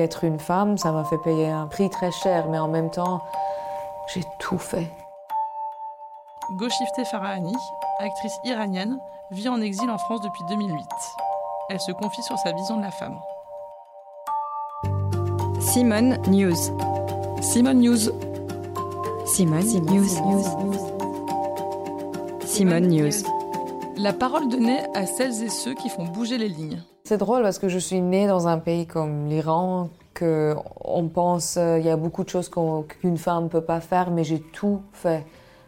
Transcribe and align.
D'être 0.00 0.24
une 0.24 0.40
femme, 0.40 0.78
ça 0.78 0.92
m'a 0.92 1.04
fait 1.04 1.18
payer 1.18 1.50
un 1.50 1.66
prix 1.66 1.90
très 1.90 2.10
cher, 2.10 2.48
mais 2.48 2.58
en 2.58 2.68
même 2.68 2.90
temps, 2.90 3.20
j'ai 4.14 4.24
tout 4.38 4.56
fait. 4.56 4.90
Goshifte 6.52 7.04
Farahani, 7.10 7.54
actrice 7.98 8.32
iranienne, 8.44 8.98
vit 9.30 9.50
en 9.50 9.60
exil 9.60 9.90
en 9.90 9.98
France 9.98 10.22
depuis 10.22 10.42
2008. 10.48 10.86
Elle 11.68 11.80
se 11.80 11.92
confie 11.92 12.22
sur 12.22 12.38
sa 12.38 12.50
vision 12.52 12.78
de 12.78 12.82
la 12.82 12.90
femme. 12.90 13.18
Simone 15.60 16.16
News. 16.28 16.56
Simone 17.42 17.80
News. 17.80 18.10
Simone, 19.26 19.82
News. 19.84 20.08
Simone 22.46 22.88
News. 22.88 23.22
La 23.98 24.14
parole 24.14 24.48
donnée 24.48 24.80
à 24.94 25.04
celles 25.04 25.42
et 25.42 25.50
ceux 25.50 25.74
qui 25.74 25.90
font 25.90 26.06
bouger 26.06 26.38
les 26.38 26.48
lignes. 26.48 26.82
C'est 27.10 27.18
drôle 27.18 27.42
parce 27.42 27.58
que 27.58 27.68
je 27.68 27.80
suis 27.80 28.00
née 28.00 28.28
dans 28.28 28.46
un 28.46 28.58
pays 28.58 28.86
comme 28.86 29.26
l'Iran, 29.26 29.88
que 30.14 30.54
on 30.80 31.08
pense 31.08 31.56
il 31.56 31.84
y 31.84 31.90
a 31.90 31.96
beaucoup 31.96 32.22
de 32.22 32.28
choses 32.28 32.48
qu'une 32.48 33.16
femme 33.16 33.42
ne 33.42 33.48
peut 33.48 33.62
pas 33.62 33.80
faire, 33.80 34.12
mais 34.12 34.22
j'ai 34.22 34.38
tout 34.38 34.80
fait. 34.92 35.26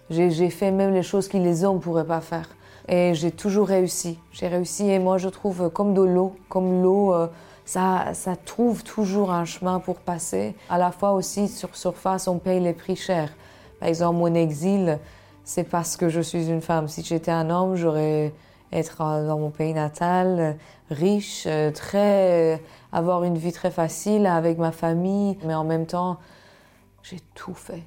J'ai 0.09 0.51
fait 0.51 0.71
même 0.71 0.95
les 0.95 1.03
choses 1.03 1.27
que 1.27 1.37
les 1.37 1.65
hommes 1.65 1.79
ne 1.79 1.81
pourraient 1.81 2.07
pas 2.07 2.21
faire. 2.21 2.49
Et 2.87 3.15
j'ai 3.15 3.33
toujours 3.33 3.67
réussi. 3.67 4.21
J'ai 4.31 4.47
réussi 4.47 4.89
et 4.89 5.01
moi 5.01 5.19
je 5.19 5.29
trouve 5.29 5.69
comme 5.71 5.95
de 5.95 6.03
l'eau, 6.03 6.37
comme 6.49 6.81
l'eau, 6.81 7.13
euh, 7.13 7.27
ça, 7.65 8.15
ça 8.15 8.37
trouve 8.37 8.85
toujours 8.85 9.33
un 9.33 9.45
chemin 9.45 9.81
pour 9.81 9.97
passer. 9.97 10.55
À 10.71 10.79
la 10.79 10.93
fois 10.93 11.11
aussi 11.11 11.49
sur 11.49 11.75
surface, 11.75 12.29
on 12.29 12.39
paye 12.39 12.61
les 12.61 12.73
prix 12.73 12.95
chers. 12.95 13.33
Par 13.81 13.89
exemple, 13.89 14.17
mon 14.17 14.33
exil, 14.33 15.01
c'est 15.43 15.65
parce 15.65 15.97
que 15.97 16.09
je 16.09 16.21
suis 16.21 16.49
une 16.49 16.63
femme. 16.63 16.87
Si 16.87 17.03
j'étais 17.03 17.33
un 17.33 17.51
homme, 17.51 17.75
j'aurais 17.75 18.33
être 18.73 18.99
dans 19.27 19.39
mon 19.39 19.51
pays 19.51 19.75
natal, 19.75 20.57
riche, 20.91 21.45
euh, 21.47 21.71
très, 21.71 22.63
avoir 22.93 23.25
une 23.25 23.37
vie 23.37 23.53
très 23.53 23.71
facile 23.71 24.27
avec 24.27 24.59
ma 24.59 24.73
famille, 24.73 25.39
mais 25.45 25.55
en 25.55 25.65
même 25.65 25.87
temps, 25.87 26.19
j'ai 27.03 27.21
tout 27.35 27.55
fait. 27.55 27.83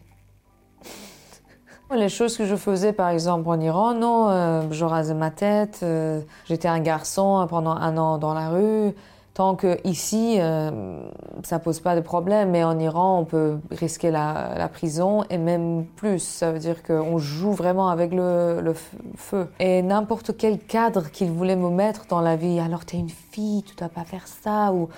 Les 1.96 2.10
choses 2.10 2.38
que 2.38 2.46
je 2.46 2.56
faisais, 2.56 2.94
par 2.94 3.10
exemple, 3.10 3.48
en 3.48 3.60
Iran, 3.60 3.94
non, 3.94 4.30
euh, 4.30 4.64
je 4.72 4.86
rasais 4.86 5.14
ma 5.14 5.32
tête, 5.32 5.82
euh, 5.84 6.22
j'étais 6.46 6.68
un 6.68 6.80
garçon 6.80 7.46
pendant 7.50 7.76
un 7.76 7.98
an 7.98 8.18
dans 8.18 8.34
la 8.34 8.50
rue. 8.50 8.94
Tant 9.36 9.56
que 9.56 9.78
ici, 9.84 10.38
euh, 10.40 11.00
ça 11.44 11.60
pose 11.60 11.80
pas 11.82 11.96
de 11.96 12.02
problème, 12.02 12.52
mais 12.52 12.64
en 12.64 12.80
Iran, 12.80 13.20
on 13.20 13.26
peut 13.26 13.60
risquer 13.70 14.10
la, 14.10 14.68
prison 14.74 15.24
et 15.30 15.38
même 15.38 15.86
plus. 15.98 16.24
Ça 16.24 16.52
veut 16.52 16.60
dire 16.60 16.82
qu'on 16.82 17.20
joue 17.20 17.52
vraiment 17.52 17.90
avec 17.90 18.14
le, 18.14 18.62
le 18.62 18.74
feu. 19.16 19.48
Et 19.60 19.84
n'importe 19.84 20.36
quel 20.38 20.58
cadre 20.58 21.12
qu'il 21.12 21.30
voulait 21.32 21.58
me 21.58 21.70
mettre 21.70 22.08
dans 22.08 22.22
la 22.22 22.36
vie, 22.36 22.60
alors 22.60 22.86
t'es 22.86 22.98
une 22.98 23.10
fille, 23.10 23.62
tu 23.64 23.76
dois 23.76 23.90
pas 23.90 24.06
faire 24.06 24.26
ça, 24.26 24.72
ou 24.72 24.90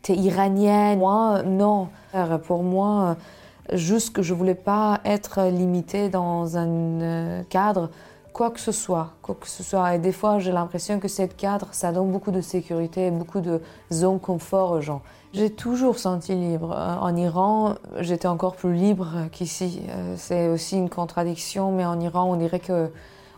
t'es 0.00 0.14
iranienne. 0.14 1.00
Moi, 1.00 1.42
non. 1.42 1.88
Pour 2.46 2.62
moi, 2.62 3.16
Juste 3.72 4.12
que 4.14 4.22
je 4.22 4.34
voulais 4.34 4.56
pas 4.56 5.00
être 5.04 5.48
limitée 5.48 6.08
dans 6.08 6.56
un 6.58 6.68
euh, 6.68 7.42
cadre, 7.48 7.90
quoi 8.32 8.50
que 8.50 8.60
ce 8.60 8.72
soit, 8.72 9.10
quoi 9.22 9.34
que 9.34 9.48
ce 9.48 9.62
soit. 9.62 9.94
Et 9.94 9.98
des 9.98 10.12
fois, 10.12 10.38
j'ai 10.38 10.52
l'impression 10.52 10.98
que 10.98 11.08
ce 11.08 11.22
cadre, 11.22 11.68
ça 11.72 11.92
donne 11.92 12.10
beaucoup 12.10 12.30
de 12.30 12.40
sécurité, 12.40 13.10
beaucoup 13.10 13.40
de 13.40 13.60
zone 13.92 14.20
confort 14.20 14.72
aux 14.72 14.80
gens. 14.80 15.02
J'ai 15.32 15.50
toujours 15.50 15.98
senti 15.98 16.34
libre. 16.34 16.72
Euh, 16.72 16.96
en 16.96 17.16
Iran, 17.16 17.74
j'étais 18.00 18.28
encore 18.28 18.56
plus 18.56 18.74
libre 18.74 19.08
qu'ici. 19.32 19.82
Euh, 19.88 20.14
c'est 20.16 20.48
aussi 20.48 20.76
une 20.76 20.90
contradiction, 20.90 21.72
mais 21.72 21.84
en 21.84 21.98
Iran, 22.00 22.30
on 22.30 22.36
dirait 22.36 22.60
que 22.60 22.90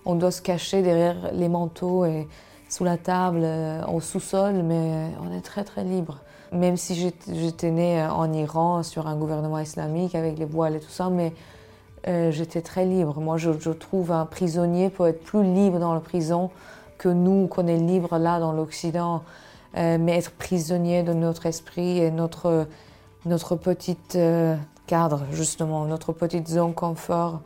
on 0.07 0.17
doit 0.17 0.31
se 0.31 0.43
cacher 0.43 0.83
derrière 0.83 1.33
les 1.33 1.49
manteaux 1.49 2.05
et 2.05 2.29
sous 2.69 2.85
la 2.85 2.99
table, 2.99 3.47
au 3.89 4.01
sous-sol, 4.01 4.63
mais 4.63 5.09
on 5.23 5.33
est 5.33 5.41
très 5.41 5.65
très 5.65 5.83
libre 5.83 6.19
même 6.55 6.77
si 6.77 7.13
j'étais 7.29 7.71
née 7.71 8.01
euh, 8.01 8.11
en 8.11 8.33
Iran 8.33 8.83
sur 8.83 9.07
un 9.07 9.17
gouvernement 9.17 9.59
islamique 9.59 10.15
avec 10.15 10.39
les 10.39 10.45
voiles 10.45 10.77
et 10.77 10.81
tout 10.81 10.91
ça, 10.91 11.11
mais 11.11 11.33
euh, 12.07 12.31
j'étais 12.31 12.61
très 12.61 12.85
libre. 12.85 13.21
Moi, 13.21 13.37
je, 13.39 13.71
trouve 13.71 14.13
un 14.13 14.27
prisonnier 14.27 14.91
peut 14.91 15.07
être 15.07 15.23
plus 15.23 15.43
libre 15.43 15.79
dans 15.79 15.95
la 15.95 16.01
prison 16.01 16.51
que 16.99 17.09
nous, 17.09 17.47
qu'on 17.47 17.67
est 17.67 17.79
libre 17.79 18.19
là 18.19 18.41
dans 18.41 18.53
l'Occident. 18.53 19.23
Euh, 19.77 19.99
mais 19.99 20.19
être 20.19 20.31
prisonnier 20.33 21.03
de 21.03 21.13
notre 21.13 21.47
esprit 21.47 21.99
et 21.99 22.11
notre, 22.11 22.69
notre 23.27 23.57
petit 23.57 23.97
cadre, 24.87 25.25
justement, 25.33 25.85
notre 25.87 26.13
petite 26.13 26.47
zone 26.47 26.75
confort 26.75 27.41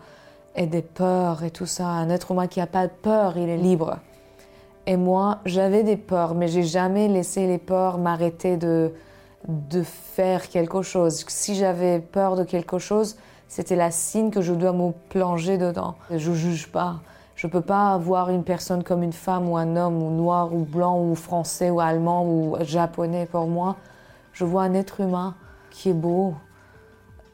et 0.55 0.67
des 0.67 0.83
peurs 0.83 1.45
et 1.45 1.51
tout 1.51 1.67
ça. 1.67 1.87
Un 1.87 2.11
être 2.11 2.33
humain 2.33 2.49
qui 2.49 2.59
n'a 2.59 2.67
pas 2.67 2.87
de 2.87 2.93
peur, 2.93 3.39
il 3.39 3.49
est 3.49 3.57
libre. 3.57 3.99
Et 4.87 4.97
moi, 4.97 5.39
j'avais 5.45 5.85
des 5.85 5.97
peurs, 5.97 6.35
mais 6.35 6.49
j'ai 6.49 6.65
jamais 6.65 7.09
laissé 7.09 7.47
les 7.47 7.59
peurs 7.59 7.99
m'arrêter 7.99 8.57
de, 8.57 8.93
de 9.47 9.83
faire 9.83 10.49
quelque 10.49 10.83
chose. 10.83 11.25
Si 11.29 11.55
j'avais 11.55 12.01
peur 12.01 12.37
de 12.37 12.45
quelque 12.45 12.79
chose, 12.79 13.17
c'était 13.49 13.77
la 13.77 13.91
signe 13.91 14.31
que 14.31 14.43
je 14.43 14.53
dois 14.53 14.73
me 14.73 14.93
plonger 15.09 15.59
dedans. 15.59 15.97
Je 16.11 16.33
juge 16.33 16.71
pas. 16.71 17.01
Je 17.35 17.47
peux 17.47 17.61
pas 17.61 17.97
voir 17.99 18.31
une 18.31 18.45
personne 18.45 18.83
comme 18.83 19.03
une 19.03 19.13
femme 19.13 19.49
ou 19.49 19.57
un 19.57 19.77
homme, 19.77 20.03
ou 20.03 20.11
noir 20.11 20.53
ou 20.53 20.65
blanc 20.65 21.01
ou 21.01 21.15
français 21.15 21.71
ou 21.71 21.81
allemand 21.81 22.27
ou 22.27 22.57
japonais 22.61 23.27
pour 23.27 23.47
moi. 23.47 23.77
Je 24.33 24.45
vois 24.45 24.63
un 24.63 24.75
être 24.75 25.01
humain 25.01 25.35
qui 25.71 25.91
est 25.91 25.95
beau, 25.95 26.35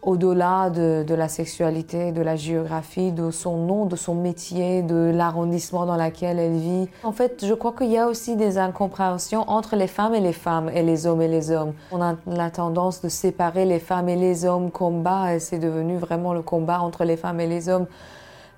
au-delà 0.05 0.69
de, 0.69 1.15
la 1.15 1.29
sexualité, 1.29 2.13
de 2.13 2.21
la 2.21 2.37
géographie, 2.37 3.11
de 3.11 3.31
son 3.31 3.57
nom, 3.57 3.87
de 3.87 3.97
son 3.97 4.15
métier, 4.15 4.83
de 4.83 5.11
l'arrondissement 5.15 5.87
dans 5.87 5.97
lequel 5.97 6.39
elle 6.39 6.59
vit. 6.59 6.89
En 7.03 7.13
fait, 7.13 7.45
je 7.47 7.55
crois 7.55 7.73
qu'il 7.73 7.91
y 7.91 7.97
a 7.97 8.07
aussi 8.07 8.37
des 8.37 8.59
incompréhensions 8.59 9.49
entre 9.49 9.77
les 9.77 9.87
femmes 9.87 10.15
et 10.15 10.21
les 10.21 10.35
femmes 10.35 10.69
et 10.69 10.83
les 10.83 11.07
hommes 11.07 11.23
et 11.23 11.29
les 11.29 11.51
hommes. 11.51 11.73
On 11.91 12.03
a 12.03 12.17
la 12.27 12.51
tendance 12.51 13.01
de 13.01 13.09
séparer 13.09 13.65
les 13.65 13.81
femmes 13.81 14.11
et 14.11 14.17
les 14.17 14.45
hommes 14.45 14.71
combat 14.71 15.35
et 15.35 15.41
c'est 15.41 15.59
devenu 15.59 15.97
vraiment 15.97 16.35
le 16.35 16.43
combat 16.43 16.81
entre 16.81 17.05
les 17.05 17.17
femmes 17.17 17.41
et 17.41 17.47
les 17.47 17.69
hommes. 17.69 17.87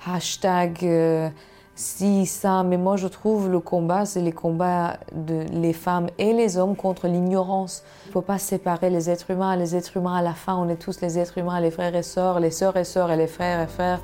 Hashtag... 0.05 0.81
Euh, 0.83 1.29
si 1.77 2.25
ça, 2.25 2.63
mais 2.63 2.79
moi 2.79 2.97
je 2.97 3.07
trouve 3.07 3.51
le 3.51 3.61
combat, 3.61 4.07
c'est 4.07 4.23
les 4.23 4.33
combats 4.33 4.97
de 5.15 5.45
les 5.53 5.75
femmes 5.75 6.09
et 6.19 6.33
les 6.33 6.57
hommes 6.57 6.75
contre 6.75 7.07
l'ignorance. 7.07 7.85
Il 8.07 8.09
ne 8.09 8.13
faut 8.15 8.23
pas 8.23 8.39
séparer 8.39 8.89
les 8.89 9.11
êtres 9.11 9.31
humains. 9.31 9.57
Les 9.57 9.77
êtres 9.77 9.95
humains, 9.97 10.17
à 10.17 10.23
la 10.23 10.33
fin, 10.33 10.57
on 10.57 10.71
est 10.71 10.77
tous 10.77 11.03
les 11.03 11.19
êtres 11.19 11.37
humains, 11.37 11.61
les 11.61 11.71
frères 11.71 11.95
et 11.95 12.03
sœurs, 12.03 12.41
les 12.41 12.51
sœurs 12.51 12.79
et 12.79 12.85
sœurs 12.85 13.13
et 13.13 13.17
les 13.17 13.27
frères 13.27 13.61
et 13.61 13.67
frères. 13.67 14.01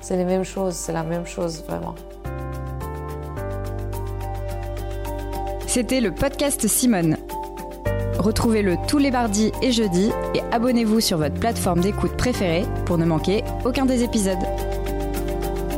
C'est 0.00 0.18
les 0.18 0.24
mêmes 0.26 0.44
choses, 0.44 0.74
c'est 0.74 0.92
la 0.92 1.02
même 1.02 1.24
chose 1.24 1.64
vraiment. 1.66 1.94
C'était 5.66 6.02
le 6.02 6.12
podcast 6.12 6.68
Simone. 6.68 7.16
Retrouvez-le 8.18 8.76
tous 8.86 8.98
les 8.98 9.10
mardis 9.10 9.50
et 9.62 9.72
jeudis 9.72 10.12
et 10.34 10.40
abonnez-vous 10.52 11.00
sur 11.00 11.18
votre 11.18 11.34
plateforme 11.34 11.80
d'écoute 11.80 12.16
préférée 12.18 12.64
pour 12.84 12.98
ne 12.98 13.06
manquer 13.06 13.42
aucun 13.64 13.86
des 13.86 14.02
épisodes. 14.02 14.44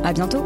À 0.03 0.11
bientôt! 0.11 0.45